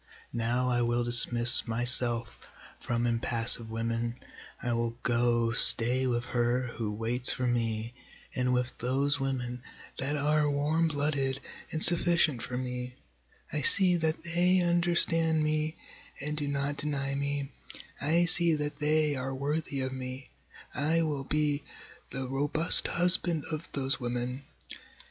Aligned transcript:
Now 0.33 0.67
I 0.67 0.81
will 0.81 1.03
dismiss 1.03 1.67
myself 1.67 2.47
from 2.79 3.05
impassive 3.05 3.69
women, 3.69 4.15
I 4.59 4.73
will 4.73 4.97
go 5.03 5.51
stay 5.51 6.07
with 6.07 6.25
her 6.33 6.69
who 6.77 6.91
waits 6.91 7.31
for 7.31 7.45
me, 7.45 7.93
and 8.33 8.51
with 8.51 8.75
those 8.79 9.19
women 9.19 9.61
that 9.99 10.17
are 10.17 10.49
warm 10.49 10.87
blooded 10.87 11.39
and 11.71 11.83
sufficient 11.83 12.41
for 12.41 12.57
me, 12.57 12.95
I 13.53 13.61
see 13.61 13.95
that 13.95 14.23
they 14.23 14.59
understand 14.61 15.43
me 15.43 15.75
and 16.19 16.35
do 16.35 16.47
not 16.47 16.77
deny 16.77 17.13
me, 17.13 17.51
I 18.01 18.25
see 18.25 18.55
that 18.55 18.79
they 18.79 19.15
are 19.15 19.35
worthy 19.35 19.81
of 19.81 19.93
me, 19.93 20.31
I 20.73 21.03
will 21.03 21.25
be 21.25 21.61
the 22.09 22.27
robust 22.27 22.87
husband 22.87 23.45
of 23.51 23.71
those 23.73 23.99
women. 23.99 24.45